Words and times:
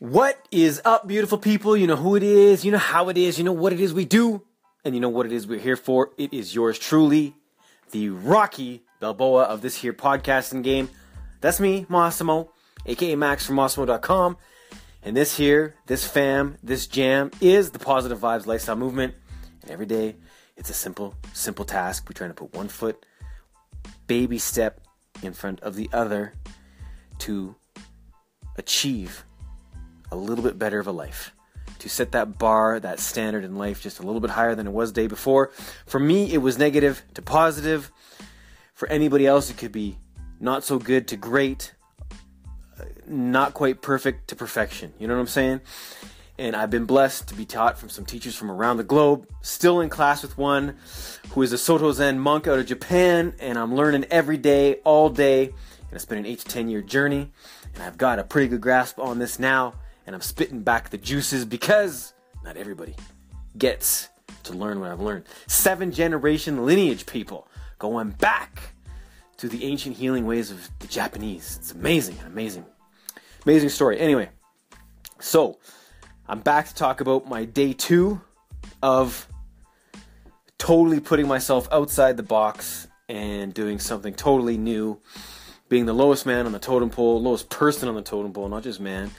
What 0.00 0.48
is 0.50 0.80
up, 0.86 1.06
beautiful 1.06 1.36
people? 1.36 1.76
You 1.76 1.86
know 1.86 1.94
who 1.94 2.16
it 2.16 2.22
is, 2.22 2.64
you 2.64 2.72
know 2.72 2.78
how 2.78 3.10
it 3.10 3.18
is, 3.18 3.36
you 3.36 3.44
know 3.44 3.52
what 3.52 3.74
it 3.74 3.80
is 3.80 3.92
we 3.92 4.06
do, 4.06 4.40
and 4.82 4.94
you 4.94 5.00
know 5.00 5.10
what 5.10 5.26
it 5.26 5.32
is 5.32 5.46
we're 5.46 5.58
here 5.58 5.76
for. 5.76 6.12
It 6.16 6.32
is 6.32 6.54
yours 6.54 6.78
truly, 6.78 7.34
the 7.90 8.08
Rocky 8.08 8.82
Balboa 8.98 9.42
of 9.42 9.60
this 9.60 9.76
here 9.76 9.92
podcasting 9.92 10.62
game. 10.62 10.88
That's 11.42 11.60
me, 11.60 11.84
Massimo, 11.90 12.50
aka 12.86 13.14
Max 13.14 13.44
from 13.44 13.56
Massimo.com. 13.56 14.38
And 15.02 15.14
this 15.14 15.36
here, 15.36 15.76
this 15.84 16.06
fam, 16.06 16.56
this 16.62 16.86
jam 16.86 17.30
is 17.42 17.72
the 17.72 17.78
Positive 17.78 18.18
Vibes 18.18 18.46
Lifestyle 18.46 18.76
Movement. 18.76 19.12
And 19.60 19.70
every 19.70 19.84
day, 19.84 20.16
it's 20.56 20.70
a 20.70 20.74
simple, 20.74 21.14
simple 21.34 21.66
task. 21.66 22.06
We're 22.08 22.14
trying 22.14 22.30
to 22.30 22.34
put 22.34 22.54
one 22.54 22.68
foot, 22.68 23.04
baby 24.06 24.38
step 24.38 24.80
in 25.22 25.34
front 25.34 25.60
of 25.60 25.74
the 25.76 25.90
other 25.92 26.32
to 27.18 27.54
achieve 28.56 29.26
a 30.10 30.16
little 30.16 30.44
bit 30.44 30.58
better 30.58 30.78
of 30.78 30.86
a 30.86 30.92
life. 30.92 31.32
To 31.80 31.88
set 31.88 32.12
that 32.12 32.38
bar, 32.38 32.78
that 32.80 33.00
standard 33.00 33.42
in 33.42 33.56
life 33.56 33.80
just 33.80 34.00
a 34.00 34.02
little 34.02 34.20
bit 34.20 34.30
higher 34.30 34.54
than 34.54 34.66
it 34.66 34.72
was 34.72 34.92
day 34.92 35.06
before. 35.06 35.50
For 35.86 35.98
me, 35.98 36.32
it 36.32 36.38
was 36.38 36.58
negative 36.58 37.02
to 37.14 37.22
positive. 37.22 37.90
For 38.74 38.88
anybody 38.88 39.26
else, 39.26 39.50
it 39.50 39.56
could 39.56 39.72
be 39.72 39.96
not 40.40 40.62
so 40.62 40.78
good 40.78 41.08
to 41.08 41.16
great, 41.16 41.74
not 43.06 43.54
quite 43.54 43.82
perfect 43.82 44.28
to 44.28 44.36
perfection. 44.36 44.92
You 44.98 45.08
know 45.08 45.14
what 45.14 45.20
I'm 45.20 45.26
saying? 45.26 45.60
And 46.38 46.56
I've 46.56 46.70
been 46.70 46.86
blessed 46.86 47.28
to 47.28 47.34
be 47.34 47.44
taught 47.44 47.78
from 47.78 47.90
some 47.90 48.06
teachers 48.06 48.34
from 48.34 48.50
around 48.50 48.78
the 48.78 48.84
globe. 48.84 49.26
Still 49.42 49.80
in 49.80 49.90
class 49.90 50.22
with 50.22 50.38
one 50.38 50.76
who 51.32 51.42
is 51.42 51.52
a 51.52 51.58
Soto 51.58 51.92
Zen 51.92 52.18
monk 52.18 52.46
out 52.46 52.58
of 52.58 52.66
Japan, 52.66 53.34
and 53.38 53.58
I'm 53.58 53.74
learning 53.74 54.06
every 54.10 54.38
day, 54.38 54.76
all 54.84 55.10
day. 55.10 55.44
And 55.44 55.92
it's 55.92 56.06
been 56.06 56.18
an 56.18 56.26
eight 56.26 56.38
to 56.40 56.46
ten 56.46 56.68
year 56.68 56.80
journey, 56.80 57.30
and 57.74 57.82
I've 57.82 57.98
got 57.98 58.18
a 58.18 58.24
pretty 58.24 58.48
good 58.48 58.60
grasp 58.60 58.98
on 58.98 59.18
this 59.18 59.38
now. 59.38 59.74
And 60.10 60.16
I'm 60.16 60.22
spitting 60.22 60.62
back 60.62 60.90
the 60.90 60.98
juices 60.98 61.44
because 61.44 62.14
not 62.42 62.56
everybody 62.56 62.96
gets 63.56 64.08
to 64.42 64.52
learn 64.52 64.80
what 64.80 64.90
I've 64.90 64.98
learned. 64.98 65.22
Seven 65.46 65.92
generation 65.92 66.66
lineage 66.66 67.06
people 67.06 67.46
going 67.78 68.10
back 68.10 68.74
to 69.36 69.48
the 69.48 69.62
ancient 69.62 69.96
healing 69.96 70.26
ways 70.26 70.50
of 70.50 70.68
the 70.80 70.88
Japanese. 70.88 71.58
It's 71.60 71.70
amazing, 71.70 72.18
amazing, 72.26 72.64
amazing 73.44 73.68
story. 73.68 74.00
Anyway, 74.00 74.30
so 75.20 75.60
I'm 76.26 76.40
back 76.40 76.66
to 76.66 76.74
talk 76.74 77.00
about 77.00 77.28
my 77.28 77.44
day 77.44 77.72
two 77.72 78.20
of 78.82 79.28
totally 80.58 80.98
putting 80.98 81.28
myself 81.28 81.68
outside 81.70 82.16
the 82.16 82.24
box 82.24 82.88
and 83.08 83.54
doing 83.54 83.78
something 83.78 84.14
totally 84.14 84.58
new, 84.58 84.98
being 85.68 85.86
the 85.86 85.94
lowest 85.94 86.26
man 86.26 86.46
on 86.46 86.50
the 86.50 86.58
totem 86.58 86.90
pole, 86.90 87.22
lowest 87.22 87.48
person 87.48 87.88
on 87.88 87.94
the 87.94 88.02
totem 88.02 88.32
pole, 88.32 88.48
not 88.48 88.64
just 88.64 88.80
man, 88.80 89.12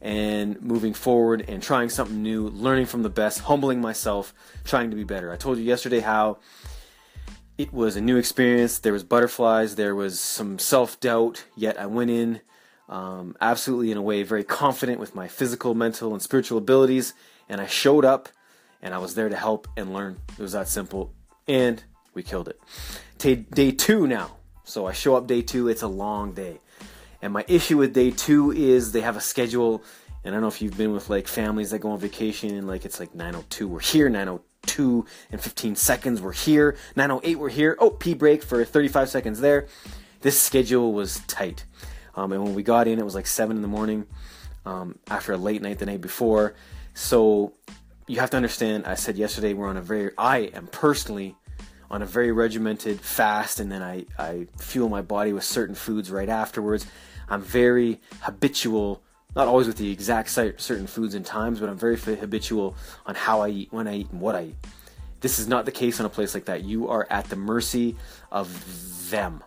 and 0.00 0.60
moving 0.62 0.94
forward 0.94 1.44
and 1.48 1.62
trying 1.62 1.88
something 1.88 2.22
new, 2.22 2.48
learning 2.48 2.86
from 2.86 3.02
the 3.02 3.10
best, 3.10 3.40
humbling 3.40 3.80
myself, 3.80 4.32
trying 4.64 4.90
to 4.90 4.96
be 4.96 5.04
better. 5.04 5.32
I 5.32 5.36
told 5.36 5.58
you 5.58 5.64
yesterday 5.64 6.00
how 6.00 6.38
it 7.56 7.72
was 7.72 7.96
a 7.96 8.00
new 8.00 8.16
experience. 8.16 8.78
There 8.78 8.92
was 8.92 9.02
butterflies, 9.02 9.74
there 9.74 9.94
was 9.94 10.20
some 10.20 10.58
self-doubt, 10.58 11.44
yet 11.56 11.80
I 11.80 11.86
went 11.86 12.10
in 12.10 12.40
um, 12.88 13.36
absolutely 13.40 13.90
in 13.90 13.98
a 13.98 14.02
way 14.02 14.22
very 14.22 14.44
confident 14.44 15.00
with 15.00 15.14
my 15.14 15.28
physical, 15.28 15.74
mental, 15.74 16.12
and 16.12 16.22
spiritual 16.22 16.58
abilities, 16.58 17.14
and 17.48 17.60
I 17.60 17.66
showed 17.66 18.04
up 18.04 18.28
and 18.80 18.94
I 18.94 18.98
was 18.98 19.14
there 19.16 19.28
to 19.28 19.36
help 19.36 19.66
and 19.76 19.92
learn. 19.92 20.18
It 20.38 20.42
was 20.42 20.52
that 20.52 20.68
simple, 20.68 21.12
and 21.48 21.82
we 22.14 22.22
killed 22.22 22.48
it. 22.48 22.60
T- 23.18 23.34
day 23.34 23.72
two 23.72 24.06
now. 24.06 24.36
So 24.64 24.86
I 24.86 24.92
show 24.92 25.16
up 25.16 25.26
day 25.26 25.42
two. 25.42 25.66
It's 25.68 25.82
a 25.82 25.88
long 25.88 26.32
day, 26.32 26.60
and 27.22 27.32
my 27.32 27.44
issue 27.48 27.78
with 27.78 27.92
day 27.92 28.10
two 28.10 28.52
is 28.52 28.92
they 28.92 29.00
have 29.00 29.16
a 29.16 29.20
schedule. 29.20 29.82
And 30.24 30.34
I 30.34 30.36
don't 30.36 30.42
know 30.42 30.48
if 30.48 30.60
you've 30.60 30.76
been 30.76 30.92
with 30.92 31.08
like 31.08 31.28
families 31.28 31.70
that 31.70 31.78
go 31.78 31.90
on 31.90 31.98
vacation 31.98 32.54
and 32.54 32.66
like 32.66 32.84
it's 32.84 33.00
like 33.00 33.14
902 33.14 33.68
we're 33.68 33.80
here 33.80 34.10
902 34.10 35.06
and 35.30 35.40
15 35.40 35.76
seconds 35.76 36.20
we're 36.20 36.32
here 36.32 36.76
908 36.96 37.38
we're 37.38 37.48
here 37.48 37.76
oh 37.78 37.88
pee 37.88 38.14
break 38.14 38.42
for 38.42 38.62
35 38.62 39.08
seconds 39.08 39.40
there 39.40 39.68
this 40.20 40.38
schedule 40.38 40.92
was 40.92 41.20
tight 41.28 41.64
um, 42.16 42.32
and 42.32 42.42
when 42.42 42.52
we 42.52 42.64
got 42.64 42.88
in 42.88 42.98
it 42.98 43.04
was 43.04 43.14
like 43.14 43.28
7 43.28 43.56
in 43.56 43.62
the 43.62 43.68
morning 43.68 44.06
um, 44.66 44.98
after 45.08 45.32
a 45.32 45.38
late 45.38 45.62
night 45.62 45.78
the 45.78 45.86
night 45.86 46.00
before 46.00 46.54
so 46.92 47.54
you 48.08 48.18
have 48.20 48.30
to 48.30 48.36
understand, 48.36 48.86
I 48.86 48.94
said 48.94 49.16
yesterday, 49.16 49.52
we're 49.52 49.68
on 49.68 49.76
a 49.76 49.82
very, 49.82 50.10
I 50.16 50.38
am 50.54 50.66
personally 50.66 51.36
on 51.90 52.02
a 52.02 52.06
very 52.06 52.32
regimented 52.32 53.00
fast, 53.00 53.60
and 53.60 53.70
then 53.70 53.82
I, 53.82 54.06
I 54.18 54.46
fuel 54.58 54.88
my 54.88 55.02
body 55.02 55.32
with 55.32 55.44
certain 55.44 55.74
foods 55.74 56.10
right 56.10 56.28
afterwards. 56.28 56.86
I'm 57.30 57.42
very 57.42 58.00
habitual, 58.20 59.02
not 59.36 59.48
always 59.48 59.66
with 59.66 59.76
the 59.76 59.90
exact 59.90 60.30
certain 60.30 60.86
foods 60.86 61.14
and 61.14 61.24
times, 61.24 61.60
but 61.60 61.68
I'm 61.68 61.78
very 61.78 61.96
habitual 61.96 62.76
on 63.06 63.14
how 63.14 63.40
I 63.40 63.48
eat, 63.48 63.72
when 63.72 63.86
I 63.86 63.96
eat, 63.96 64.10
and 64.10 64.20
what 64.20 64.34
I 64.34 64.44
eat. 64.44 64.56
This 65.20 65.38
is 65.38 65.48
not 65.48 65.64
the 65.64 65.72
case 65.72 66.00
on 66.00 66.06
a 66.06 66.08
place 66.08 66.34
like 66.34 66.44
that. 66.44 66.64
You 66.64 66.88
are 66.88 67.06
at 67.10 67.26
the 67.26 67.36
mercy 67.36 67.96
of 68.30 69.10
them, 69.10 69.42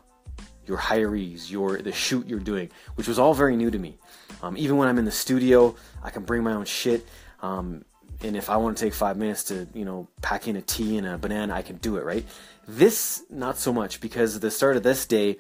your 0.66 0.78
hirees, 0.78 1.50
your 1.50 1.82
the 1.82 1.92
shoot 1.92 2.28
you're 2.28 2.40
doing, 2.40 2.70
which 2.96 3.08
was 3.08 3.18
all 3.18 3.34
very 3.34 3.56
new 3.56 3.72
to 3.72 3.80
me. 3.80 3.98
Um, 4.44 4.58
even 4.58 4.78
when 4.78 4.88
I'm 4.88 4.98
in 4.98 5.06
the 5.06 5.12
studio, 5.12 5.76
I 6.04 6.10
can 6.10 6.24
bring 6.24 6.44
my 6.44 6.54
own 6.54 6.66
shit. 6.66 7.08
Um, 7.42 7.86
and 8.24 8.36
if 8.36 8.50
I 8.50 8.58
want 8.58 8.78
to 8.78 8.84
take 8.84 8.94
five 8.94 9.18
minutes 9.18 9.46
to, 9.46 9.68
you 9.74 9.86
know, 9.86 10.08
pack 10.22 10.48
in 10.48 10.56
a 10.56 10.62
tea 10.62 10.98
and 10.98 11.08
a 11.08 11.18
banana, 11.18 11.54
I 11.54 11.62
can 11.62 11.78
do 11.78 11.98
it, 11.98 12.04
right? 12.04 12.26
This, 12.68 13.24
not 13.30 13.58
so 13.58 13.74
much, 13.74 14.00
because 14.00 14.40
the 14.40 14.52
start 14.52 14.78
of 14.78 14.84
this 14.84 15.06
day, 15.06 15.38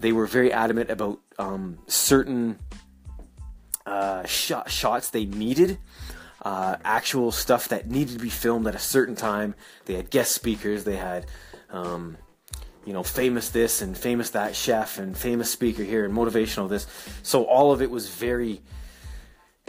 they 0.00 0.12
were 0.12 0.26
very 0.26 0.52
adamant 0.52 0.90
about 0.90 1.20
um, 1.38 1.78
certain 1.86 2.58
uh, 3.86 4.24
shot, 4.26 4.70
shots 4.70 5.10
they 5.10 5.24
needed, 5.24 5.78
uh, 6.42 6.76
actual 6.84 7.32
stuff 7.32 7.68
that 7.68 7.88
needed 7.88 8.14
to 8.14 8.22
be 8.22 8.30
filmed 8.30 8.66
at 8.66 8.74
a 8.74 8.78
certain 8.78 9.16
time. 9.16 9.54
They 9.86 9.94
had 9.94 10.10
guest 10.10 10.32
speakers, 10.32 10.84
they 10.84 10.96
had, 10.96 11.26
um, 11.70 12.16
you 12.84 12.92
know, 12.92 13.02
famous 13.02 13.50
this 13.50 13.82
and 13.82 13.96
famous 13.96 14.30
that 14.30 14.54
chef 14.54 14.98
and 14.98 15.16
famous 15.16 15.50
speaker 15.50 15.82
here 15.82 16.04
and 16.04 16.14
motivational 16.14 16.68
this. 16.68 16.86
So 17.22 17.44
all 17.44 17.72
of 17.72 17.82
it 17.82 17.90
was 17.90 18.08
very 18.08 18.62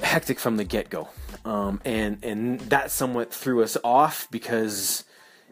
hectic 0.01 0.39
from 0.39 0.57
the 0.57 0.63
get 0.63 0.89
go, 0.89 1.09
um, 1.45 1.81
and 1.83 2.23
and 2.23 2.59
that 2.61 2.91
somewhat 2.91 3.33
threw 3.33 3.63
us 3.63 3.77
off 3.83 4.27
because 4.31 5.03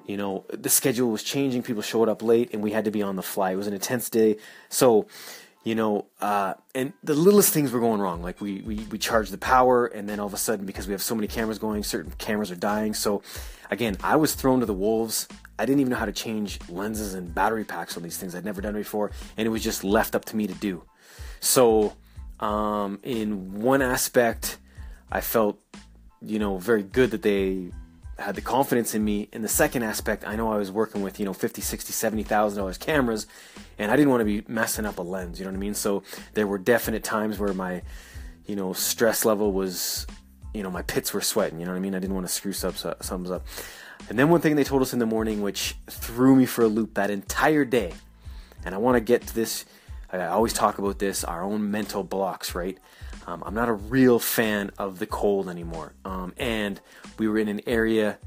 you 0.06 0.18
know 0.18 0.46
the 0.50 0.70
schedule 0.70 1.10
was 1.10 1.24
changing. 1.24 1.64
People 1.64 1.82
showed 1.82 2.10
up 2.10 2.22
late, 2.22 2.54
and 2.54 2.62
we 2.62 2.72
had 2.72 2.86
to 2.86 2.92
be 2.92 3.02
on 3.02 3.16
the 3.16 3.24
fly. 3.24 3.52
It 3.52 3.56
was 3.56 3.68
an 3.68 3.74
intense 3.74 4.10
day, 4.10 4.38
so 4.70 5.08
you 5.64 5.76
know, 5.76 6.06
uh, 6.22 6.54
and 6.74 6.94
the 7.04 7.14
littlest 7.14 7.52
things 7.54 7.74
were 7.74 7.82
going 7.82 8.00
wrong. 8.00 8.22
Like 8.22 8.40
we, 8.40 8.62
we 8.62 8.76
we 8.90 8.98
charged 8.98 9.32
the 9.32 9.38
power, 9.38 9.86
and 9.86 10.08
then 10.08 10.18
all 10.20 10.28
of 10.28 10.34
a 10.34 10.38
sudden, 10.38 10.66
because 10.66 10.88
we 10.88 10.94
have 10.94 11.02
so 11.02 11.14
many 11.14 11.28
cameras 11.28 11.60
going, 11.60 11.84
certain 11.84 12.14
cameras 12.18 12.52
are 12.52 12.56
dying. 12.56 12.94
So 12.94 13.22
again, 13.70 13.98
I 14.02 14.16
was 14.16 14.34
thrown 14.34 14.62
to 14.62 14.66
the 14.66 14.74
wolves. 14.74 15.28
I 15.60 15.66
didn't 15.66 15.82
even 15.82 15.92
know 15.92 15.98
how 15.98 16.06
to 16.06 16.14
change 16.14 16.60
lenses 16.70 17.16
and 17.16 17.36
battery 17.36 17.66
packs 17.66 17.98
on 17.98 18.04
these 18.04 18.16
things. 18.18 18.34
I'd 18.34 18.46
never 18.46 18.62
done 18.62 18.76
before, 18.76 19.12
and 19.36 19.46
it 19.46 19.50
was 19.50 19.62
just 19.62 19.84
left 19.84 20.16
up 20.16 20.24
to 20.26 20.38
me 20.38 20.48
to 20.48 20.54
do. 20.54 20.84
So 21.42 21.98
um, 22.40 23.00
in 23.04 23.60
one 23.60 23.82
aspect, 23.82 24.60
I 25.12 25.20
felt, 25.20 25.60
you 26.22 26.40
know, 26.40 26.58
very 26.58 26.84
good 26.84 27.12
that 27.12 27.24
they 27.24 27.72
had 28.20 28.36
the 28.36 28.42
confidence 28.42 28.96
in 28.96 29.04
me. 29.04 29.30
In 29.32 29.42
the 29.42 29.48
second 29.48 29.84
aspect, 29.84 30.26
I 30.26 30.36
know 30.36 30.52
I 30.52 30.58
was 30.58 30.72
working 30.72 31.02
with, 31.02 31.20
you 31.20 31.26
know, 31.26 31.34
50, 31.34 31.62
60, 31.62 31.94
70,000 31.94 32.58
dollars 32.58 32.78
cameras 32.78 33.28
and 33.78 33.92
I 33.92 33.96
didn't 33.96 34.10
want 34.10 34.22
to 34.22 34.26
be 34.26 34.44
messing 34.48 34.86
up 34.86 34.98
a 34.98 35.02
lens, 35.02 35.40
you 35.40 35.46
know 35.46 35.52
what 35.52 35.58
I 35.58 35.60
mean? 35.60 35.74
So 35.74 36.04
there 36.34 36.48
were 36.48 36.58
definite 36.58 37.04
times 37.04 37.38
where 37.38 37.54
my, 37.54 37.82
you 38.46 38.56
know, 38.56 38.74
stress 38.74 39.26
level 39.26 39.52
was, 39.52 40.08
you 40.54 40.64
know, 40.64 40.72
my 40.72 40.82
pits 40.82 41.14
were 41.14 41.22
sweating, 41.22 41.60
you 41.60 41.66
know 41.66 41.72
what 41.72 41.78
I 41.78 41.82
mean? 41.82 41.94
I 41.94 42.00
didn't 42.00 42.16
want 42.16 42.28
to 42.28 42.34
screw 42.34 42.54
some 42.54 42.74
some 43.02 43.32
up. 43.32 43.46
And 44.10 44.18
then 44.18 44.30
one 44.30 44.42
thing 44.42 44.56
they 44.56 44.64
told 44.64 44.82
us 44.82 44.94
in 44.94 45.00
the 45.00 45.06
morning 45.06 45.42
which 45.42 45.76
threw 45.88 46.36
me 46.36 46.46
for 46.46 46.64
a 46.64 46.68
loop 46.68 46.96
that 46.96 47.10
entire 47.10 47.66
day. 47.66 47.94
And 48.66 48.74
I 48.74 48.78
want 48.80 48.96
to 48.96 49.02
get 49.02 49.28
to 49.28 49.36
this 49.36 49.66
I 50.12 50.28
always 50.28 50.54
talk 50.54 50.78
about 50.78 51.00
this, 51.00 51.24
our 51.24 51.44
own 51.44 51.70
mental 51.70 52.04
blocks, 52.04 52.56
right? 52.56 52.78
Um, 53.28 53.44
I'm 53.46 53.54
not 53.54 53.68
a 53.68 53.74
real 53.74 54.20
fan 54.20 54.72
of 54.78 55.00
the 55.00 55.06
cold 55.06 55.50
anymore. 55.50 55.94
Um, 56.06 56.34
and 56.38 56.80
we 57.20 57.28
were 57.28 57.38
in 57.38 57.50
an 57.50 57.60
area, 57.68 58.18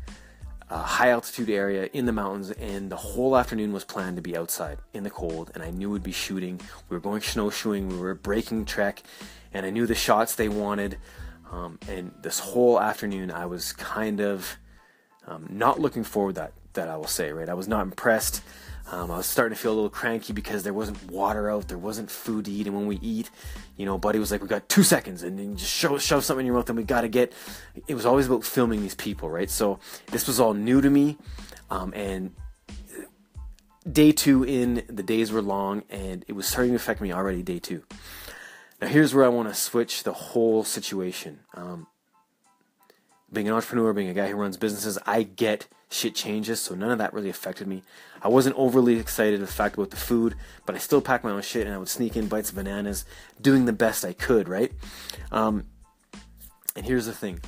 a 0.69 0.79
high 0.79 1.09
altitude 1.09 1.49
area 1.49 1.89
in 1.95 2.05
the 2.05 2.13
mountains, 2.13 2.51
and 2.51 2.91
the 2.91 2.97
whole 2.97 3.37
afternoon 3.37 3.73
was 3.73 3.83
planned 3.83 4.17
to 4.17 4.23
be 4.23 4.37
outside 4.37 4.79
in 4.93 5.03
the 5.03 5.11
cold. 5.11 5.51
And 5.55 5.63
I 5.63 5.71
knew 5.71 5.91
we'd 5.91 6.03
be 6.03 6.13
shooting. 6.13 6.61
We 6.91 6.97
were 6.97 7.01
going 7.01 7.23
snowshoeing. 7.23 7.89
We 7.89 7.97
were 7.97 8.15
breaking 8.15 8.67
trek, 8.67 9.03
and 9.55 9.65
I 9.65 9.71
knew 9.71 9.87
the 9.87 9.95
shots 9.95 10.35
they 10.35 10.51
wanted. 10.51 10.99
Um, 11.51 11.79
and 11.89 12.13
this 12.21 12.39
whole 12.39 12.79
afternoon, 12.79 13.31
I 13.31 13.47
was 13.47 13.73
kind 13.73 14.21
of 14.21 14.59
um, 15.31 15.47
not 15.49 15.79
looking 15.81 16.05
forward 16.05 16.35
that 16.35 16.53
that 16.75 16.89
I 16.89 16.97
will 16.97 17.07
say, 17.07 17.33
right? 17.33 17.49
I 17.49 17.55
was 17.55 17.69
not 17.69 17.83
impressed. 17.83 18.43
Um, 18.93 19.11
I 19.11 19.19
was 19.19 19.27
starting 19.27 19.57
to 19.57 19.61
feel 19.61 19.73
a 19.73 19.75
little 19.75 19.91
cranky 19.91 20.33
because 20.33 20.63
there 20.65 20.75
wasn't 20.75 21.11
water 21.11 21.49
out, 21.51 21.69
there 21.69 21.79
wasn't 21.79 22.11
food 22.11 22.47
to 22.47 22.51
eat, 22.51 22.67
and 22.67 22.75
when 22.75 22.87
we 22.87 22.99
eat, 23.01 23.31
you 23.77 23.87
know, 23.87 23.99
Buddy 23.99 24.19
was 24.19 24.33
like, 24.33 24.43
"We 24.43 24.49
got 24.49 24.69
two 24.69 24.83
seconds," 24.83 25.23
and 25.23 25.39
then 25.39 25.57
just 25.57 25.73
shove, 25.73 26.03
shove 26.03 26.25
something 26.25 26.45
in 26.45 26.47
your 26.47 26.57
mouth, 26.57 26.69
and 26.69 26.77
we 26.77 26.85
got 26.85 27.03
to 27.03 27.09
get. 27.09 27.33
It 27.87 27.95
was 27.95 28.05
always 28.05 28.27
about 28.27 28.45
filming 28.45 28.83
these 28.83 28.97
people, 28.97 29.31
right? 29.31 29.49
So 29.49 29.79
this 30.11 30.27
was 30.27 30.41
all 30.41 30.55
new 30.55 30.81
to 30.81 30.91
me, 30.91 31.19
um, 31.71 31.93
and 31.95 32.35
day 33.91 34.11
two 34.11 34.45
in, 34.45 34.83
the 34.89 35.05
days 35.05 35.31
were 35.31 35.43
long, 35.43 35.85
and 35.89 36.25
it 36.27 36.33
was 36.33 36.47
starting 36.47 36.73
to 36.73 36.77
affect 36.77 37.01
me 37.01 37.13
already. 37.13 37.43
Day 37.43 37.61
two. 37.61 37.85
Now, 38.81 38.89
here's 38.89 39.15
where 39.15 39.25
I 39.25 39.29
want 39.29 39.49
to 39.49 39.55
switch 39.55 40.03
the 40.03 40.13
whole 40.13 40.65
situation. 40.65 41.41
Um, 41.55 41.87
being 43.33 43.49
an 43.49 43.55
entrepreneur, 43.55 43.93
being 43.93 44.09
a 44.09 44.15
guy 44.15 44.29
who 44.29 44.37
runs 44.37 44.57
businesses, 44.57 44.99
I 45.07 45.23
get 45.23 45.69
shit 45.89 46.15
changes, 46.15 46.61
so 46.61 46.75
none 46.75 46.91
of 46.91 46.99
that 46.99 47.13
really 47.13 47.31
affected 47.31 47.67
me. 47.67 47.83
I 48.23 48.29
wasn't 48.29 48.57
overly 48.57 48.99
excited 48.99 49.41
the 49.41 49.47
fact 49.47 49.77
about 49.77 49.91
the 49.91 49.97
food, 49.97 50.35
but 50.67 50.75
I 50.75 50.79
still 50.79 51.01
packed 51.01 51.25
my 51.25 51.31
own 51.31 51.43
shit 51.43 51.67
and 51.67 51.75
I 51.75 51.79
would 51.79 51.89
sneak 51.89 52.17
in 52.17 52.29
bites 52.29 52.51
of 52.51 52.57
bananas, 52.57 53.05
doing 53.41 53.65
the 53.65 53.73
best 53.73 54.05
I 54.05 54.13
could, 54.13 54.49
right? 54.49 54.73
Um, 55.33 55.67
and 56.77 56.87
here's 56.87 57.07
the 57.07 57.13
thing 57.13 57.41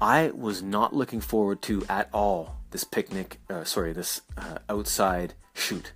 I 0.00 0.30
was 0.34 0.62
not 0.62 0.94
looking 0.94 1.20
forward 1.20 1.62
to 1.62 1.84
at 1.88 2.08
all 2.12 2.56
this 2.70 2.84
picnic, 2.84 3.40
uh, 3.48 3.64
sorry, 3.64 3.92
this 3.92 4.20
uh, 4.36 4.58
outside 4.68 5.34
shoot, 5.54 5.92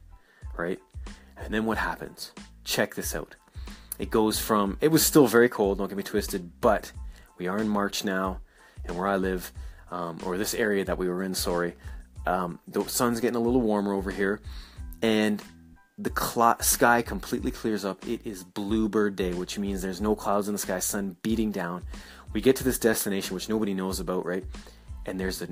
right? 0.56 0.78
And 1.36 1.52
then 1.52 1.66
what 1.66 1.78
happens? 1.78 2.32
Check 2.64 2.94
this 2.94 3.14
out. 3.14 3.36
It 3.98 4.10
goes 4.10 4.38
from, 4.38 4.78
it 4.80 4.88
was 4.88 5.04
still 5.04 5.26
very 5.26 5.48
cold, 5.48 5.78
don't 5.78 5.88
get 5.88 5.96
me 5.96 6.02
twisted, 6.02 6.60
but 6.60 6.92
we 7.38 7.48
are 7.48 7.58
in 7.58 7.68
March 7.68 8.02
now, 8.02 8.40
and 8.84 8.96
where 8.96 9.06
I 9.06 9.16
live, 9.16 9.52
um, 9.90 10.18
or 10.24 10.38
this 10.38 10.54
area 10.54 10.84
that 10.84 10.98
we 10.98 11.08
were 11.08 11.22
in, 11.22 11.34
sorry, 11.34 11.74
um, 12.26 12.58
the 12.68 12.84
sun's 12.84 13.20
getting 13.20 13.36
a 13.36 13.40
little 13.40 13.60
warmer 13.60 13.92
over 13.92 14.10
here, 14.10 14.40
and 15.02 15.42
the 15.98 16.12
cl- 16.16 16.60
sky 16.60 17.02
completely 17.02 17.50
clears 17.50 17.84
up. 17.84 18.06
It 18.06 18.20
is 18.24 18.42
bluebird 18.42 19.16
day, 19.16 19.34
which 19.34 19.58
means 19.58 19.82
there's 19.82 20.00
no 20.00 20.14
clouds 20.14 20.48
in 20.48 20.54
the 20.54 20.58
sky, 20.58 20.78
sun 20.78 21.16
beating 21.22 21.50
down. 21.50 21.82
We 22.32 22.40
get 22.40 22.56
to 22.56 22.64
this 22.64 22.78
destination, 22.78 23.34
which 23.34 23.48
nobody 23.48 23.74
knows 23.74 24.00
about, 24.00 24.24
right? 24.24 24.44
And 25.06 25.18
there's 25.18 25.42
a 25.42 25.48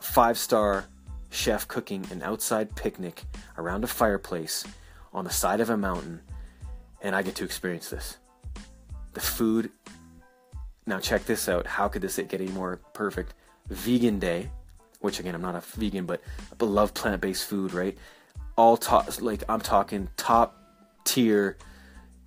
five 0.00 0.38
star 0.38 0.84
chef 1.30 1.66
cooking 1.68 2.06
an 2.10 2.22
outside 2.22 2.74
picnic 2.74 3.24
around 3.56 3.84
a 3.84 3.86
fireplace 3.86 4.64
on 5.12 5.24
the 5.24 5.30
side 5.30 5.60
of 5.60 5.70
a 5.70 5.76
mountain, 5.76 6.20
and 7.02 7.14
I 7.14 7.22
get 7.22 7.34
to 7.36 7.44
experience 7.44 7.90
this. 7.90 8.18
The 9.14 9.20
food. 9.20 9.70
Now, 10.88 10.98
check 10.98 11.24
this 11.24 11.48
out. 11.48 11.66
How 11.66 11.86
could 11.88 12.02
this 12.02 12.16
get 12.16 12.40
any 12.40 12.50
more 12.50 12.80
perfect? 12.94 13.34
Vegan 13.68 14.18
day, 14.18 14.50
which 15.00 15.20
again, 15.20 15.34
I'm 15.34 15.42
not 15.42 15.54
a 15.54 15.60
vegan, 15.60 16.06
but 16.06 16.22
I 16.60 16.64
love 16.64 16.94
plant 16.94 17.20
based 17.20 17.44
food, 17.44 17.72
right? 17.72 17.96
All 18.56 18.76
top, 18.76 19.20
like 19.20 19.44
I'm 19.48 19.60
talking 19.60 20.08
top 20.16 20.56
tier 21.04 21.56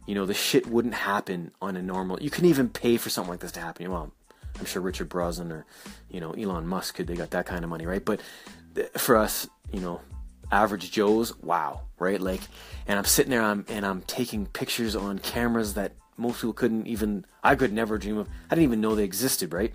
you 0.07 0.15
know, 0.15 0.25
the 0.25 0.33
shit 0.33 0.67
wouldn't 0.67 0.93
happen 0.93 1.51
on 1.61 1.77
a 1.77 1.81
normal. 1.81 2.21
You 2.21 2.29
couldn't 2.29 2.49
even 2.49 2.69
pay 2.69 2.97
for 2.97 3.09
something 3.09 3.31
like 3.31 3.39
this 3.39 3.51
to 3.53 3.59
happen. 3.59 3.89
Well, 3.89 4.11
I'm 4.59 4.65
sure 4.65 4.81
Richard 4.81 5.09
Branson 5.09 5.51
or, 5.51 5.65
you 6.09 6.19
know, 6.19 6.31
Elon 6.31 6.67
Musk 6.67 6.95
could. 6.95 7.07
They 7.07 7.15
got 7.15 7.31
that 7.31 7.45
kind 7.45 7.63
of 7.63 7.69
money, 7.69 7.85
right? 7.85 8.03
But 8.03 8.21
for 8.97 9.15
us, 9.15 9.47
you 9.71 9.79
know, 9.79 10.01
average 10.51 10.91
Joes, 10.91 11.37
wow, 11.37 11.81
right? 11.99 12.19
Like, 12.19 12.41
and 12.87 12.97
I'm 12.97 13.05
sitting 13.05 13.29
there, 13.29 13.41
I'm, 13.41 13.65
and 13.69 13.85
I'm 13.85 14.01
taking 14.01 14.47
pictures 14.47 14.95
on 14.95 15.19
cameras 15.19 15.75
that 15.75 15.93
most 16.17 16.37
people 16.37 16.53
couldn't 16.53 16.87
even. 16.87 17.25
I 17.43 17.55
could 17.55 17.73
never 17.73 17.97
dream 17.97 18.17
of. 18.17 18.27
I 18.49 18.55
didn't 18.55 18.63
even 18.63 18.81
know 18.81 18.95
they 18.95 19.03
existed, 19.03 19.53
right? 19.53 19.73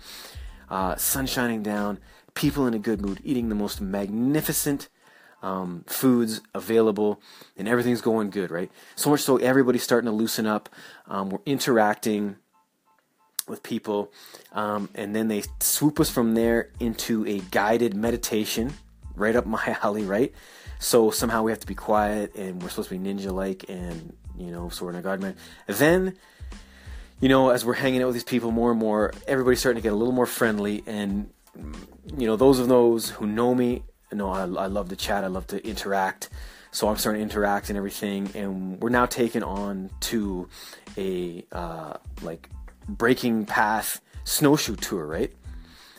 Uh, 0.69 0.95
sun 0.95 1.25
shining 1.27 1.63
down, 1.63 1.99
people 2.33 2.67
in 2.67 2.73
a 2.73 2.79
good 2.79 3.01
mood, 3.01 3.19
eating 3.23 3.49
the 3.49 3.55
most 3.55 3.81
magnificent 3.81 4.89
um, 5.41 5.83
foods 5.87 6.41
available, 6.53 7.21
and 7.55 7.67
everything's 7.67 8.01
going 8.01 8.29
good, 8.29 8.51
right? 8.51 8.71
So 8.95 9.09
much 9.09 9.21
so 9.21 9.37
everybody's 9.37 9.83
starting 9.83 10.09
to 10.09 10.15
loosen 10.15 10.45
up. 10.45 10.69
Um, 11.07 11.29
we're 11.29 11.39
interacting 11.45 12.37
with 13.47 13.63
people, 13.63 14.11
um, 14.51 14.89
and 14.93 15.15
then 15.15 15.27
they 15.29 15.43
swoop 15.59 15.99
us 15.99 16.09
from 16.09 16.33
there 16.33 16.71
into 16.79 17.25
a 17.25 17.39
guided 17.51 17.93
meditation, 17.93 18.73
right 19.15 19.35
up 19.35 19.45
my 19.45 19.77
alley, 19.83 20.03
right? 20.03 20.33
So 20.79 21.11
somehow 21.11 21.43
we 21.43 21.51
have 21.51 21.59
to 21.61 21.67
be 21.67 21.75
quiet, 21.75 22.35
and 22.35 22.61
we're 22.61 22.69
supposed 22.69 22.89
to 22.89 22.97
be 22.97 23.13
ninja-like, 23.13 23.65
and 23.69 24.13
you 24.37 24.51
know, 24.51 24.69
so 24.69 24.85
we're 24.85 24.91
in 24.91 24.97
a 24.97 25.01
guide 25.01 25.21
man. 25.21 25.35
Then 25.67 26.17
you 27.19 27.29
know, 27.29 27.49
as 27.49 27.65
we're 27.65 27.73
hanging 27.73 28.01
out 28.01 28.05
with 28.05 28.15
these 28.15 28.23
people 28.23 28.51
more 28.51 28.71
and 28.71 28.79
more, 28.79 29.11
everybody's 29.27 29.59
starting 29.59 29.81
to 29.81 29.83
get 29.83 29.91
a 29.91 29.95
little 29.95 30.13
more 30.13 30.27
friendly. 30.27 30.83
And, 30.85 31.31
you 32.15 32.27
know, 32.27 32.35
those 32.35 32.59
of 32.59 32.67
those 32.67 33.09
who 33.09 33.25
know 33.25 33.55
me 33.55 33.83
know, 34.11 34.29
I, 34.29 34.41
I 34.41 34.67
love 34.67 34.89
to 34.89 34.95
chat, 34.95 35.23
I 35.23 35.27
love 35.27 35.47
to 35.47 35.65
interact. 35.67 36.29
So 36.71 36.87
I'm 36.89 36.97
starting 36.97 37.19
to 37.19 37.23
interact 37.23 37.69
and 37.69 37.77
everything, 37.77 38.29
and 38.35 38.79
we're 38.81 38.89
now 38.89 39.05
taken 39.05 39.41
on 39.41 39.89
to 40.01 40.47
a 40.97 41.43
uh, 41.51 41.93
like 42.21 42.49
breaking 42.87 43.45
path 43.45 44.01
snowshoe 44.25 44.75
tour, 44.75 45.05
right? 45.05 45.33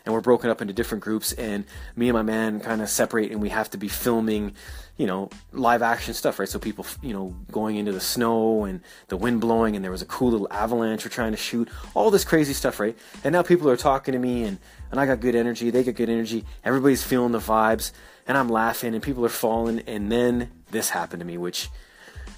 And 0.09 0.15
we're 0.15 0.23
broken 0.23 0.49
up 0.49 0.63
into 0.63 0.73
different 0.73 1.05
groups, 1.05 1.35
and 1.35 1.67
me 1.95 2.09
and 2.09 2.17
my 2.17 2.23
man 2.23 2.61
kind 2.61 2.81
of 2.81 2.89
separate, 2.89 3.31
and 3.31 3.43
we 3.43 3.51
have 3.51 3.69
to 3.73 3.77
be 3.77 3.89
filming, 3.89 4.55
you 4.97 5.07
know, 5.07 5.29
live 5.53 5.83
action 5.83 6.15
stuff, 6.15 6.39
right? 6.39 6.49
So 6.49 6.59
people, 6.59 6.87
you 7.03 7.13
know, 7.13 7.37
going 7.53 7.77
into 7.77 7.93
the 7.93 8.01
snow 8.01 8.65
and 8.65 8.81
the 9.09 9.19
wind 9.19 9.43
blowing, 9.43 9.77
and 9.77 9.85
there 9.85 9.91
was 9.91 10.01
a 10.01 10.07
cool 10.07 10.31
little 10.31 10.49
avalanche 10.51 11.05
we're 11.05 11.11
trying 11.11 11.33
to 11.33 11.37
shoot, 11.37 11.69
all 11.93 12.11
this 12.11 12.25
crazy 12.25 12.55
stuff, 12.55 12.81
right? 12.81 12.97
And 13.23 13.35
now 13.35 13.43
people 13.43 13.69
are 13.69 13.77
talking 13.77 14.13
to 14.13 14.19
me, 14.19 14.45
and 14.45 14.59
and 14.91 14.99
I 14.99 15.05
got 15.05 15.21
good 15.21 15.35
energy, 15.35 15.69
they 15.69 15.85
got 15.85 15.95
good 15.95 16.09
energy, 16.09 16.47
everybody's 16.65 17.03
feeling 17.03 17.33
the 17.33 17.39
vibes, 17.39 17.93
and 18.27 18.39
I'm 18.39 18.49
laughing, 18.49 18.95
and 18.95 19.03
people 19.03 19.27
are 19.27 19.29
falling, 19.29 19.81
and 19.81 20.11
then 20.11 20.51
this 20.71 20.89
happened 20.89 21.21
to 21.21 21.27
me, 21.27 21.37
which, 21.37 21.69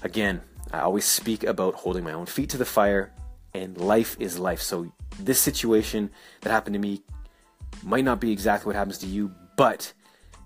again, 0.03 0.41
I 0.73 0.81
always 0.81 1.05
speak 1.05 1.45
about 1.45 1.75
holding 1.75 2.03
my 2.03 2.11
own 2.11 2.25
feet 2.25 2.49
to 2.49 2.57
the 2.57 2.65
fire, 2.65 3.13
and 3.53 3.77
life 3.77 4.17
is 4.19 4.37
life. 4.37 4.61
So 4.61 4.91
this 5.17 5.39
situation 5.39 6.09
that 6.41 6.51
happened 6.51 6.73
to 6.73 6.79
me 6.79 7.03
might 7.83 8.03
not 8.03 8.19
be 8.19 8.31
exactly 8.31 8.67
what 8.69 8.75
happens 8.75 8.97
to 8.99 9.07
you, 9.07 9.33
but 9.57 9.93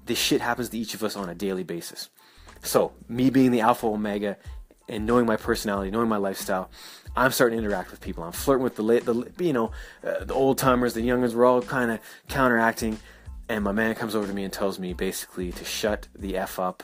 this 0.05 0.19
shit 0.19 0.41
happens 0.41 0.69
to 0.69 0.77
each 0.77 0.93
of 0.93 1.03
us 1.03 1.15
on 1.15 1.29
a 1.29 1.35
daily 1.35 1.63
basis. 1.63 2.09
So, 2.63 2.93
me 3.07 3.29
being 3.29 3.51
the 3.51 3.61
alpha 3.61 3.87
omega 3.87 4.37
and 4.87 5.05
knowing 5.05 5.25
my 5.25 5.35
personality, 5.35 5.91
knowing 5.91 6.09
my 6.09 6.17
lifestyle, 6.17 6.69
I'm 7.15 7.31
starting 7.31 7.57
to 7.57 7.63
interact 7.63 7.91
with 7.91 8.01
people. 8.01 8.23
I'm 8.23 8.31
flirting 8.31 8.63
with 8.63 8.75
the 8.75 8.83
late, 8.83 9.05
the 9.05 9.31
you 9.39 9.53
know, 9.53 9.71
uh, 10.03 10.25
the 10.25 10.33
old 10.33 10.57
timers, 10.57 10.93
the 10.93 11.01
youngers. 11.01 11.35
We're 11.35 11.45
all 11.45 11.61
kind 11.61 11.91
of 11.91 11.99
counteracting, 12.27 12.99
and 13.49 13.63
my 13.63 13.71
man 13.71 13.95
comes 13.95 14.15
over 14.15 14.27
to 14.27 14.33
me 14.33 14.43
and 14.43 14.51
tells 14.51 14.79
me 14.79 14.93
basically 14.93 15.51
to 15.53 15.65
shut 15.65 16.07
the 16.15 16.37
f 16.37 16.59
up, 16.59 16.83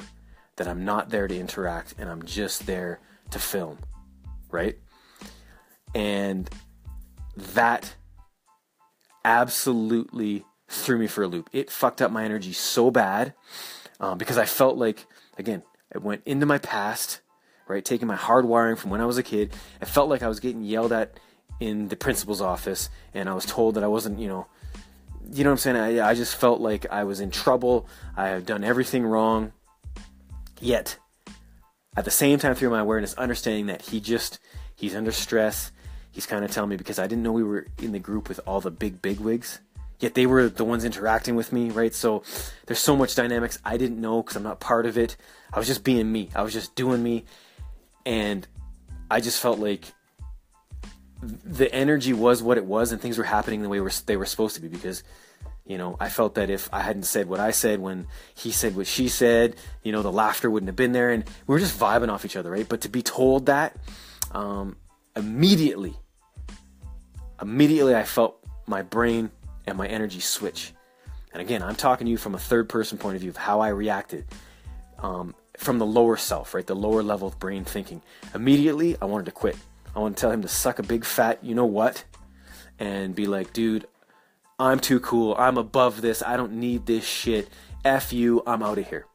that 0.55 0.67
I'm 0.67 0.85
not 0.85 1.09
there 1.09 1.27
to 1.27 1.37
interact 1.37 1.95
and 1.97 2.09
I'm 2.09 2.23
just 2.23 2.65
there 2.65 2.99
to 3.31 3.39
film, 3.39 3.79
right? 4.49 4.77
And 5.93 6.49
that 7.35 7.95
absolutely 9.23 10.45
threw 10.67 10.97
me 10.97 11.07
for 11.07 11.23
a 11.23 11.27
loop. 11.27 11.49
It 11.51 11.69
fucked 11.69 12.01
up 12.01 12.11
my 12.11 12.23
energy 12.23 12.53
so 12.53 12.91
bad 12.91 13.33
um, 13.99 14.17
because 14.17 14.37
I 14.37 14.45
felt 14.45 14.77
like, 14.77 15.05
again, 15.37 15.63
it 15.93 16.01
went 16.01 16.21
into 16.25 16.45
my 16.45 16.57
past, 16.57 17.21
right? 17.67 17.83
Taking 17.83 18.07
my 18.07 18.15
hard 18.15 18.45
wiring 18.45 18.77
from 18.77 18.91
when 18.91 19.01
I 19.01 19.05
was 19.05 19.17
a 19.17 19.23
kid. 19.23 19.53
I 19.81 19.85
felt 19.85 20.09
like 20.09 20.23
I 20.23 20.27
was 20.27 20.39
getting 20.39 20.63
yelled 20.63 20.93
at 20.93 21.19
in 21.59 21.89
the 21.89 21.95
principal's 21.95 22.41
office 22.41 22.89
and 23.13 23.29
I 23.29 23.33
was 23.33 23.45
told 23.45 23.75
that 23.75 23.83
I 23.83 23.87
wasn't, 23.87 24.19
you 24.19 24.27
know, 24.27 24.47
you 25.31 25.43
know 25.43 25.51
what 25.51 25.65
I'm 25.65 25.75
saying? 25.75 25.77
I, 25.77 26.09
I 26.09 26.13
just 26.13 26.35
felt 26.35 26.59
like 26.59 26.85
I 26.91 27.03
was 27.03 27.19
in 27.19 27.31
trouble. 27.31 27.87
I 28.17 28.29
have 28.29 28.45
done 28.45 28.63
everything 28.63 29.05
wrong. 29.05 29.53
Yet, 30.59 30.97
at 31.95 32.05
the 32.05 32.11
same 32.11 32.39
time, 32.39 32.55
through 32.55 32.69
my 32.69 32.79
awareness, 32.79 33.13
understanding 33.15 33.67
that 33.67 33.81
he 33.81 33.99
just, 33.99 34.39
he's 34.75 34.95
under 34.95 35.11
stress. 35.11 35.71
He's 36.11 36.25
kind 36.25 36.43
of 36.43 36.51
telling 36.51 36.69
me 36.69 36.75
because 36.75 36.99
I 36.99 37.07
didn't 37.07 37.23
know 37.23 37.31
we 37.31 37.43
were 37.43 37.67
in 37.81 37.93
the 37.93 37.99
group 37.99 38.27
with 38.27 38.39
all 38.45 38.59
the 38.61 38.71
big 38.71 39.01
big 39.01 39.19
wigs. 39.19 39.59
yet 39.99 40.15
they 40.15 40.25
were 40.25 40.49
the 40.49 40.65
ones 40.65 40.83
interacting 40.83 41.35
with 41.35 41.53
me, 41.53 41.69
right? 41.69 41.93
So 41.93 42.23
there's 42.65 42.79
so 42.79 42.95
much 42.95 43.15
dynamics 43.15 43.59
I 43.63 43.77
didn't 43.77 44.01
know 44.01 44.21
because 44.21 44.35
I'm 44.35 44.43
not 44.43 44.59
part 44.59 44.85
of 44.85 44.97
it. 44.97 45.15
I 45.53 45.59
was 45.59 45.67
just 45.67 45.83
being 45.83 46.11
me. 46.11 46.29
I 46.35 46.41
was 46.41 46.53
just 46.53 46.75
doing 46.75 47.01
me, 47.01 47.25
and 48.05 48.45
I 49.09 49.21
just 49.21 49.39
felt 49.39 49.59
like 49.59 49.85
the 51.21 51.73
energy 51.73 52.13
was 52.13 52.41
what 52.41 52.57
it 52.57 52.65
was, 52.65 52.91
and 52.91 52.99
things 52.99 53.17
were 53.17 53.23
happening 53.23 53.61
the 53.61 53.69
way 53.69 53.79
they 54.05 54.17
were 54.17 54.25
supposed 54.25 54.55
to 54.55 54.61
be 54.61 54.67
because. 54.67 55.03
You 55.63 55.77
know, 55.77 55.95
I 55.99 56.09
felt 56.09 56.35
that 56.35 56.49
if 56.49 56.67
I 56.73 56.81
hadn't 56.81 57.03
said 57.03 57.29
what 57.29 57.39
I 57.39 57.51
said 57.51 57.79
when 57.79 58.07
he 58.33 58.51
said 58.51 58.75
what 58.75 58.87
she 58.87 59.07
said, 59.07 59.55
you 59.83 59.91
know, 59.91 60.01
the 60.01 60.11
laughter 60.11 60.49
wouldn't 60.49 60.67
have 60.67 60.75
been 60.75 60.91
there, 60.91 61.11
and 61.11 61.23
we 61.45 61.53
were 61.53 61.59
just 61.59 61.79
vibing 61.79 62.09
off 62.09 62.25
each 62.25 62.35
other, 62.35 62.49
right? 62.51 62.67
But 62.67 62.81
to 62.81 62.89
be 62.89 63.03
told 63.03 63.45
that, 63.45 63.77
um, 64.31 64.75
immediately, 65.15 65.95
immediately 67.41 67.95
I 67.95 68.03
felt 68.03 68.37
my 68.67 68.81
brain 68.81 69.31
and 69.65 69.77
my 69.77 69.87
energy 69.87 70.19
switch. 70.19 70.73
And 71.33 71.41
again, 71.41 71.63
I'm 71.63 71.75
talking 71.75 72.05
to 72.05 72.11
you 72.11 72.17
from 72.17 72.35
a 72.35 72.39
third 72.39 72.69
person 72.69 72.97
point 72.97 73.15
of 73.15 73.21
view 73.21 73.29
of 73.29 73.37
how 73.37 73.61
I 73.61 73.69
reacted 73.69 74.25
um, 74.99 75.33
from 75.57 75.79
the 75.79 75.85
lower 75.85 76.17
self, 76.17 76.53
right? 76.53 76.65
The 76.65 76.75
lower 76.75 77.03
level 77.03 77.27
of 77.27 77.39
brain 77.39 77.63
thinking. 77.63 78.01
Immediately, 78.35 78.97
I 79.01 79.05
wanted 79.05 79.25
to 79.25 79.31
quit. 79.31 79.57
I 79.95 79.99
want 79.99 80.17
to 80.17 80.21
tell 80.21 80.31
him 80.31 80.41
to 80.41 80.47
suck 80.47 80.79
a 80.79 80.83
big 80.83 81.05
fat, 81.05 81.43
you 81.43 81.55
know 81.55 81.65
what? 81.65 82.03
And 82.79 83.13
be 83.15 83.27
like, 83.27 83.53
dude, 83.53 83.87
I'm 84.59 84.79
too 84.79 84.99
cool. 84.99 85.35
I'm 85.37 85.57
above 85.57 86.01
this. 86.01 86.21
I 86.21 86.37
don't 86.37 86.53
need 86.53 86.85
this 86.85 87.05
shit. 87.05 87.49
F 87.83 88.13
you. 88.13 88.43
I'm 88.45 88.61
out 88.61 88.77
of 88.77 88.87
here. 88.87 89.05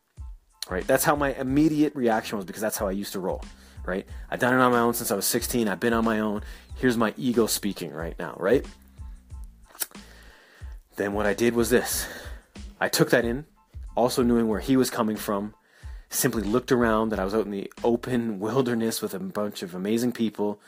Right? 0.68 0.87
That's 0.87 1.04
how 1.04 1.14
my 1.14 1.35
immediate 1.35 1.95
reaction 1.95 2.37
was 2.37 2.45
because 2.45 2.62
that's 2.62 2.76
how 2.76 2.88
I 2.88 2.92
used 2.92 3.12
to 3.12 3.21
roll. 3.21 3.45
Right? 3.85 4.06
I've 4.30 4.40
done 4.40 4.52
it 4.52 4.56
on 4.56 4.73
my 4.73 4.80
own 4.80 4.95
since 4.95 5.11
I 5.11 5.14
was 5.14 5.26
16. 5.26 5.68
I've 5.68 5.78
been 5.78 5.92
on 5.92 6.04
my 6.04 6.18
own. 6.18 6.42
Here's 6.76 6.97
my 6.97 7.14
ego 7.16 7.47
speaking 7.47 7.92
right 7.92 8.18
now. 8.18 8.37
Right? 8.38 8.64
Then 10.97 11.12
what 11.12 11.26
I 11.26 11.35
did 11.35 11.54
was 11.54 11.71
this 11.71 12.06
I 12.80 12.88
took 12.88 13.11
that 13.11 13.25
in, 13.25 13.47
also 13.95 14.23
knowing 14.23 14.49
where 14.49 14.61
he 14.61 14.76
was 14.76 14.90
coming 14.90 15.16
from, 15.16 15.54
simply 16.11 16.42
looked 16.42 16.73
around 16.73 17.11
that 17.11 17.18
I 17.18 17.25
was 17.25 17.35
out 17.35 17.45
in 17.47 17.50
the 17.50 17.73
open 17.83 18.38
wilderness 18.38 19.02
with 19.02 19.14
a 19.14 19.18
bunch 19.18 19.62
of 19.62 19.75
amazing 19.75 20.12
people, 20.12 20.61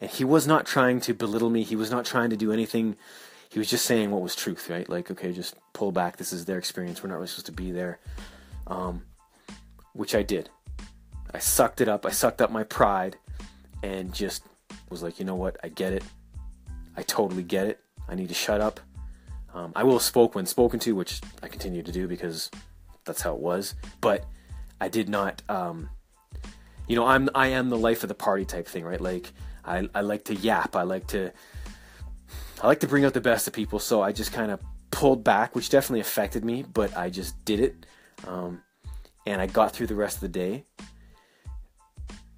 And 0.00 0.10
he 0.10 0.24
was 0.24 0.46
not 0.46 0.66
trying 0.66 1.00
to 1.00 1.14
belittle 1.14 1.50
me. 1.50 1.62
He 1.62 1.76
was 1.76 1.90
not 1.90 2.04
trying 2.04 2.30
to 2.30 2.36
do 2.36 2.52
anything. 2.52 2.96
He 3.48 3.58
was 3.58 3.70
just 3.70 3.86
saying 3.86 4.10
what 4.10 4.22
was 4.22 4.34
truth, 4.34 4.68
right? 4.68 4.88
Like, 4.88 5.10
okay, 5.10 5.32
just 5.32 5.54
pull 5.72 5.92
back. 5.92 6.16
This 6.16 6.32
is 6.32 6.44
their 6.44 6.58
experience. 6.58 7.02
We're 7.02 7.08
not 7.08 7.16
really 7.16 7.28
supposed 7.28 7.46
to 7.46 7.52
be 7.52 7.70
there. 7.70 7.98
Um, 8.66 9.02
which 9.94 10.14
I 10.14 10.22
did. 10.22 10.50
I 11.32 11.38
sucked 11.38 11.80
it 11.80 11.88
up. 11.88 12.04
I 12.04 12.10
sucked 12.10 12.42
up 12.42 12.50
my 12.50 12.64
pride 12.64 13.16
and 13.82 14.12
just 14.12 14.42
was 14.88 15.02
like, 15.02 15.18
you 15.18 15.24
know 15.24 15.34
what? 15.34 15.56
I 15.62 15.68
get 15.68 15.92
it. 15.92 16.04
I 16.96 17.02
totally 17.02 17.42
get 17.42 17.66
it. 17.66 17.80
I 18.08 18.14
need 18.14 18.28
to 18.28 18.34
shut 18.34 18.60
up. 18.60 18.80
Um, 19.54 19.72
I 19.74 19.84
will 19.84 19.98
spoke 19.98 20.34
when 20.34 20.46
spoken 20.46 20.78
to, 20.80 20.94
which 20.94 21.20
I 21.42 21.48
continue 21.48 21.82
to 21.82 21.92
do 21.92 22.06
because 22.06 22.50
that's 23.04 23.22
how 23.22 23.34
it 23.34 23.40
was. 23.40 23.74
But 24.00 24.24
I 24.80 24.88
did 24.88 25.08
not. 25.08 25.42
Um, 25.48 25.88
you 26.86 26.96
know, 26.96 27.06
I'm 27.06 27.28
I 27.34 27.48
am 27.48 27.70
the 27.70 27.78
life 27.78 28.02
of 28.02 28.08
the 28.08 28.14
party 28.14 28.44
type 28.44 28.68
thing, 28.68 28.84
right? 28.84 29.00
Like 29.00 29.32
I 29.64 29.88
I 29.94 30.02
like 30.02 30.24
to 30.24 30.34
yap. 30.34 30.76
I 30.76 30.82
like 30.82 31.06
to 31.08 31.32
I 32.62 32.66
like 32.66 32.80
to 32.80 32.86
bring 32.86 33.04
out 33.04 33.14
the 33.14 33.20
best 33.20 33.46
of 33.46 33.52
people. 33.52 33.78
So 33.78 34.02
I 34.02 34.12
just 34.12 34.32
kind 34.32 34.50
of 34.50 34.60
pulled 34.90 35.24
back, 35.24 35.54
which 35.54 35.70
definitely 35.70 36.00
affected 36.00 36.44
me. 36.44 36.62
But 36.62 36.96
I 36.96 37.10
just 37.10 37.42
did 37.44 37.60
it, 37.60 37.86
um, 38.26 38.62
and 39.26 39.40
I 39.40 39.46
got 39.46 39.72
through 39.72 39.88
the 39.88 39.94
rest 39.94 40.16
of 40.16 40.20
the 40.20 40.28
day. 40.28 40.64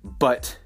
But 0.04 0.58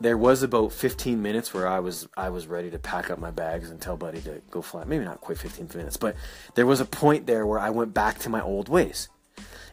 there 0.00 0.16
was 0.16 0.42
about 0.42 0.72
15 0.72 1.20
minutes 1.20 1.52
where 1.52 1.68
I 1.68 1.80
was 1.80 2.08
I 2.16 2.30
was 2.30 2.46
ready 2.46 2.70
to 2.70 2.78
pack 2.78 3.10
up 3.10 3.18
my 3.18 3.30
bags 3.30 3.70
and 3.70 3.80
tell 3.80 3.96
Buddy 3.96 4.20
to 4.22 4.40
go 4.50 4.62
fly. 4.62 4.84
Maybe 4.84 5.04
not 5.04 5.20
quite 5.20 5.38
15 5.38 5.68
minutes, 5.74 5.96
but 5.96 6.16
there 6.54 6.66
was 6.66 6.80
a 6.80 6.84
point 6.84 7.26
there 7.26 7.46
where 7.46 7.58
I 7.58 7.70
went 7.70 7.92
back 7.92 8.18
to 8.20 8.28
my 8.28 8.40
old 8.40 8.68
ways. 8.68 9.08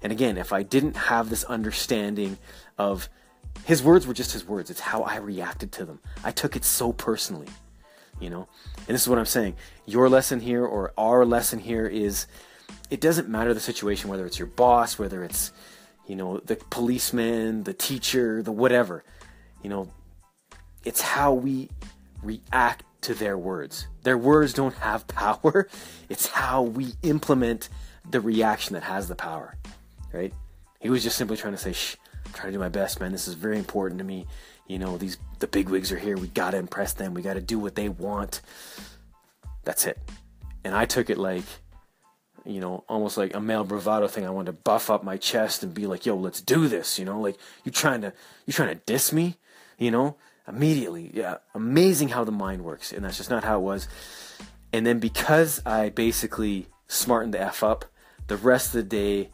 And 0.02 0.12
again, 0.12 0.38
if 0.38 0.54
I 0.54 0.64
didn't 0.64 0.96
have 0.96 1.30
this 1.30 1.44
understanding 1.46 2.38
of 2.78 3.10
his 3.66 3.82
words 3.82 4.06
were 4.06 4.14
just 4.14 4.34
his 4.34 4.46
words, 4.46 4.70
it's 4.70 4.80
how 4.80 5.02
I 5.04 5.18
reacted 5.18 5.72
to 5.74 5.86
them. 5.86 6.00
I 6.24 6.32
took 6.32 6.56
it 6.56 6.64
so 6.64 6.94
personally, 6.94 7.48
you 8.20 8.30
know. 8.30 8.48
And 8.88 8.96
this 8.96 9.02
is 9.02 9.10
what 9.10 9.18
I'm 9.18 9.26
saying. 9.26 9.56
Your 9.86 10.10
lesson 10.10 10.40
here 10.40 10.66
or 10.66 10.94
our 10.98 11.26
lesson 11.26 11.60
here 11.60 11.88
is 11.88 12.28
it 12.90 13.02
doesn't 13.02 13.28
matter 13.28 13.54
the 13.54 13.60
situation 13.60 14.10
whether 14.10 14.26
it's 14.26 14.38
your 14.38 14.48
boss, 14.48 15.00
whether 15.00 15.24
it's 15.24 15.52
you 16.08 16.16
know, 16.16 16.38
the 16.40 16.56
policeman, 16.56 17.64
the 17.64 17.74
teacher, 17.74 18.42
the 18.42 18.52
whatever. 18.52 19.04
You 19.62 19.70
know, 19.70 19.92
it's 20.84 21.02
how 21.02 21.34
we 21.34 21.70
react 22.24 22.84
to 23.02 23.14
their 23.14 23.38
words. 23.38 23.88
Their 24.04 24.18
words 24.18 24.54
don't 24.54 24.76
have 24.76 25.08
power. 25.10 25.68
It's 26.10 26.28
how 26.28 26.64
we 26.64 26.94
implement 27.04 27.70
the 28.10 28.22
reaction 28.22 28.74
that 28.74 28.84
has 28.84 29.08
the 29.08 29.16
power. 29.16 29.58
Right? 30.14 30.34
He 30.80 30.90
was 30.90 31.04
just 31.04 31.18
simply 31.18 31.38
trying 31.38 31.54
to 31.54 31.60
say, 31.60 31.74
"Shh, 31.74 31.96
I'm 32.26 32.34
trying 32.34 32.48
to 32.48 32.54
do 32.54 32.60
my 32.60 32.70
best, 32.70 33.00
man. 33.00 33.12
This 33.12 33.28
is 33.28 33.34
very 33.34 33.58
important 33.58 34.00
to 34.00 34.06
me. 34.06 34.26
You 34.68 34.80
know, 34.80 34.98
these 34.98 35.18
the 35.40 35.48
big 35.48 35.70
wigs 35.70 35.92
are 35.92 36.00
here. 36.00 36.18
We 36.18 36.28
got 36.28 36.52
to 36.52 36.58
impress 36.58 36.94
them. 36.94 37.14
We 37.14 37.22
got 37.22 37.34
to 37.34 37.42
do 37.42 37.60
what 37.60 37.76
they 37.76 37.90
want." 37.90 38.42
That's 39.64 39.86
it. 39.86 40.00
And 40.64 40.74
I 40.74 40.86
took 40.86 41.10
it 41.10 41.18
like 41.18 41.44
you 42.46 42.62
know, 42.62 42.86
almost 42.88 43.18
like 43.18 43.36
a 43.36 43.42
male 43.42 43.66
bravado 43.66 44.08
thing. 44.08 44.26
I 44.26 44.30
wanted 44.30 44.52
to 44.52 44.54
buff 44.54 44.90
up 44.90 45.04
my 45.04 45.18
chest 45.18 45.64
and 45.64 45.74
be 45.74 45.86
like, 45.86 46.06
"Yo, 46.06 46.16
let's 46.16 46.42
do 46.42 46.68
this." 46.68 46.98
You 46.98 47.06
know, 47.06 47.20
like 47.20 47.38
you 47.66 47.72
trying 47.72 48.02
to 48.02 48.14
you 48.46 48.54
trying 48.54 48.70
to 48.70 48.82
diss 48.86 49.12
me, 49.12 49.38
you 49.78 49.92
know? 49.92 50.16
Immediately. 50.48 51.12
Yeah, 51.14 51.38
amazing 51.54 52.10
how 52.10 52.24
the 52.24 52.32
mind 52.32 52.64
works, 52.64 52.92
and 52.92 53.04
that's 53.04 53.18
just 53.18 53.30
not 53.30 53.44
how 53.44 53.58
it 53.58 53.64
was. 53.64 53.88
And 54.74 54.86
then 54.86 55.00
because 55.00 55.62
I 55.66 55.90
basically 55.90 56.68
smartened 56.88 57.34
the 57.34 57.42
f 57.42 57.64
up, 57.64 57.86
the 58.28 58.38
rest 58.38 58.68
of 58.68 58.74
the 58.74 58.84
day 58.84 59.30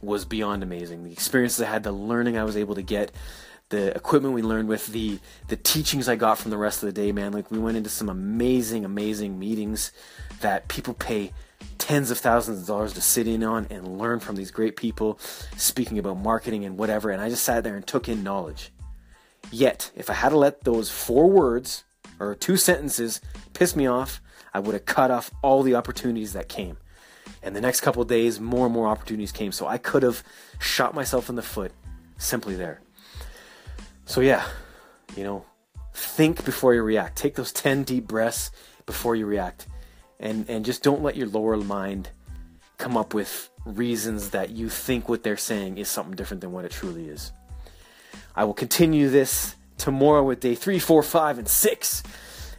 was 0.00 0.24
beyond 0.24 0.62
amazing. 0.62 1.04
The 1.04 1.12
experiences 1.12 1.62
I 1.62 1.70
had, 1.70 1.84
the 1.84 1.92
learning 1.92 2.36
I 2.36 2.44
was 2.44 2.56
able 2.56 2.74
to 2.74 2.82
get, 2.82 3.12
the 3.68 3.94
equipment 3.96 4.34
we 4.34 4.42
learned 4.42 4.68
with, 4.68 4.88
the 4.88 5.18
the 5.48 5.56
teachings 5.56 6.08
I 6.08 6.16
got 6.16 6.38
from 6.38 6.50
the 6.50 6.58
rest 6.58 6.82
of 6.82 6.88
the 6.88 6.92
day, 6.92 7.12
man. 7.12 7.32
Like 7.32 7.50
we 7.50 7.58
went 7.58 7.76
into 7.76 7.90
some 7.90 8.08
amazing, 8.08 8.84
amazing 8.84 9.38
meetings 9.38 9.92
that 10.40 10.68
people 10.68 10.94
pay 10.94 11.32
tens 11.78 12.10
of 12.10 12.18
thousands 12.18 12.60
of 12.60 12.66
dollars 12.66 12.92
to 12.94 13.00
sit 13.00 13.28
in 13.28 13.44
on 13.44 13.66
and 13.70 13.98
learn 13.98 14.18
from 14.18 14.34
these 14.34 14.50
great 14.50 14.76
people 14.76 15.18
speaking 15.56 15.98
about 15.98 16.18
marketing 16.18 16.64
and 16.64 16.76
whatever. 16.76 17.10
And 17.10 17.22
I 17.22 17.28
just 17.28 17.44
sat 17.44 17.62
there 17.62 17.76
and 17.76 17.86
took 17.86 18.08
in 18.08 18.22
knowledge. 18.24 18.71
Yet, 19.50 19.90
if 19.94 20.08
I 20.08 20.14
had 20.14 20.30
to 20.30 20.38
let 20.38 20.64
those 20.64 20.90
four 20.90 21.28
words 21.28 21.84
or 22.18 22.34
two 22.34 22.56
sentences 22.56 23.20
piss 23.52 23.76
me 23.76 23.86
off, 23.86 24.20
I 24.54 24.60
would 24.60 24.74
have 24.74 24.84
cut 24.84 25.10
off 25.10 25.30
all 25.42 25.62
the 25.62 25.74
opportunities 25.74 26.32
that 26.32 26.48
came. 26.48 26.76
And 27.42 27.56
the 27.56 27.60
next 27.60 27.80
couple 27.80 28.04
days, 28.04 28.40
more 28.40 28.66
and 28.66 28.74
more 28.74 28.86
opportunities 28.86 29.32
came. 29.32 29.52
So 29.52 29.66
I 29.66 29.78
could 29.78 30.02
have 30.02 30.22
shot 30.60 30.94
myself 30.94 31.28
in 31.28 31.34
the 31.34 31.42
foot 31.42 31.72
simply 32.16 32.54
there. 32.54 32.80
So, 34.04 34.20
yeah, 34.20 34.46
you 35.16 35.24
know, 35.24 35.44
think 35.92 36.44
before 36.44 36.74
you 36.74 36.82
react. 36.82 37.16
Take 37.16 37.34
those 37.34 37.52
10 37.52 37.84
deep 37.84 38.06
breaths 38.06 38.50
before 38.86 39.16
you 39.16 39.26
react. 39.26 39.66
And, 40.20 40.48
and 40.48 40.64
just 40.64 40.82
don't 40.82 41.02
let 41.02 41.16
your 41.16 41.26
lower 41.26 41.56
mind 41.56 42.10
come 42.78 42.96
up 42.96 43.14
with 43.14 43.50
reasons 43.64 44.30
that 44.30 44.50
you 44.50 44.68
think 44.68 45.08
what 45.08 45.22
they're 45.22 45.36
saying 45.36 45.78
is 45.78 45.88
something 45.88 46.14
different 46.14 46.40
than 46.40 46.52
what 46.52 46.64
it 46.64 46.70
truly 46.70 47.08
is. 47.08 47.32
I 48.34 48.44
will 48.44 48.54
continue 48.54 49.08
this 49.08 49.56
tomorrow 49.78 50.22
with 50.22 50.40
day 50.40 50.54
three, 50.54 50.78
four, 50.78 51.02
five, 51.02 51.38
and 51.38 51.48
six 51.48 52.02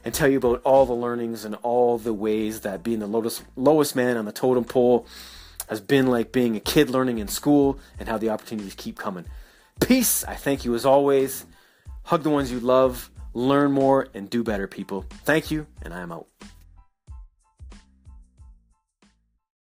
and 0.06 0.14
tell 0.14 0.28
you 0.28 0.38
about 0.38 0.62
all 0.64 0.86
the 0.86 0.94
learnings 0.94 1.46
and 1.46 1.56
all 1.64 1.98
the 1.98 2.14
ways 2.14 2.62
that 2.62 2.84
being 2.84 3.00
the 3.00 3.08
lowest, 3.08 3.44
lowest 3.56 3.96
man 3.96 4.18
on 4.18 4.26
the 4.26 4.32
totem 4.32 4.66
pole 4.66 5.08
has 5.70 5.80
been 5.80 6.08
like 6.08 6.32
being 6.32 6.56
a 6.56 6.60
kid 6.60 6.90
learning 6.90 7.20
in 7.20 7.28
school 7.28 7.80
and 8.00 8.10
how 8.10 8.18
the 8.18 8.30
opportunities 8.30 8.76
keep 8.76 8.98
coming. 8.98 9.26
Peace. 9.80 10.24
I 10.26 10.36
thank 10.36 10.66
you 10.66 10.76
as 10.76 10.86
always. 10.86 11.46
Hug 12.04 12.24
the 12.24 12.30
ones 12.30 12.52
you 12.52 12.60
love, 12.60 13.10
learn 13.34 13.72
more, 13.72 14.08
and 14.14 14.30
do 14.30 14.44
better, 14.44 14.68
people. 14.68 15.06
Thank 15.24 15.52
you, 15.52 15.66
and 15.82 15.94
I 15.94 16.02
am 16.02 16.12
out. 16.12 16.28